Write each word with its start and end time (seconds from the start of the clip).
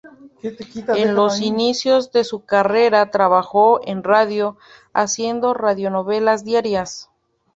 En 0.95 1.13
los 1.13 1.41
inicios 1.41 2.11
de 2.11 2.23
su 2.23 2.43
carrera 2.43 3.11
trabajó 3.11 3.81
en 3.85 4.03
radio 4.03 4.57
haciendo 4.93 5.53
radionovelas 5.53 6.43
diarias. 6.43 7.11